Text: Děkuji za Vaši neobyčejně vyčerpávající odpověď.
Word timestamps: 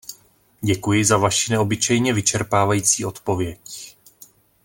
Děkuji 0.61 1.05
za 1.05 1.17
Vaši 1.17 1.51
neobyčejně 1.51 2.13
vyčerpávající 2.13 3.05
odpověď. 3.05 3.97